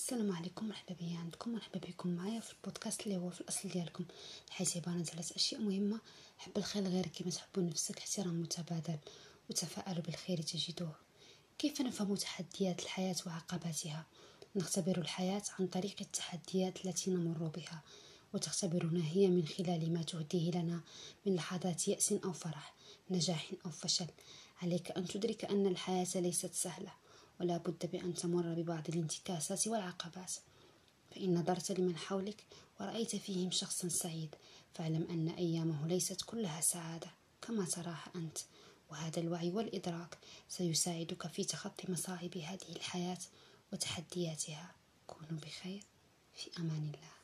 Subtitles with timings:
[0.00, 4.04] السلام عليكم مرحبا بيا عندكم مرحبا بكم معايا في البودكاست اللي هو في الأصل ديالكم.
[4.48, 6.00] الحياة عباره ثلاث أشياء مهمة.
[6.38, 8.98] حب الخير غير كما تحب نفسك احترام متبادل
[9.50, 10.94] وتفاءلوا بالخير تجدوه.
[11.58, 14.06] كيف نفهم تحديات الحياة وعقباتها؟
[14.56, 17.82] نختبر الحياة عن طريق التحديات التي نمر بها
[18.34, 20.80] وتختبرنا هي من خلال ما تهديه لنا
[21.26, 22.74] من لحظات يأس أو فرح
[23.10, 24.06] نجاح أو فشل.
[24.62, 26.92] عليك أن تدرك أن الحياة ليست سهلة.
[27.40, 30.32] ولا بد بأن تمر ببعض الانتكاسات والعقبات
[31.10, 32.44] فإن نظرت لمن حولك
[32.80, 34.34] ورأيت فيهم شخصا سعيد
[34.74, 37.10] فاعلم أن أيامه ليست كلها سعادة
[37.42, 38.38] كما تراها أنت.
[38.90, 43.18] وهذا الوعي والإدراك سيساعدك في تخطي مصاعب هذه الحياة
[43.72, 44.70] وتحدياتها.
[45.06, 45.82] كونوا بخير
[46.34, 47.19] في أمان الله.